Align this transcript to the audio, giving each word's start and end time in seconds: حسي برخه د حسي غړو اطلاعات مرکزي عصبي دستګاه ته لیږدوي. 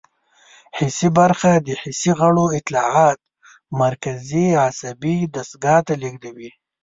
حسي 0.77 1.07
برخه 1.19 1.51
د 1.57 1.67
حسي 1.81 2.11
غړو 2.19 2.45
اطلاعات 2.59 3.19
مرکزي 3.81 4.47
عصبي 4.65 5.15
دستګاه 5.35 5.81
ته 5.87 5.93
لیږدوي. 6.01 6.49